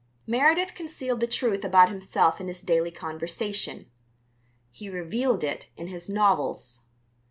[0.25, 3.85] Meredith concealed the truth about himself in his daily conversation;
[4.71, 6.79] he revealed it in his novels.